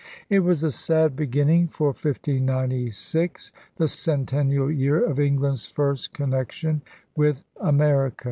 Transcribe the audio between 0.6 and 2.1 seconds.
a sad begin ning for